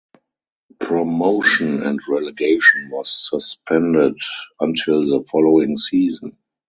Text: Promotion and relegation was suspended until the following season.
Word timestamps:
Promotion 0.79 1.83
and 1.83 1.99
relegation 2.07 2.89
was 2.89 3.29
suspended 3.29 4.17
until 4.59 5.05
the 5.05 5.23
following 5.31 5.77
season. 5.77 6.39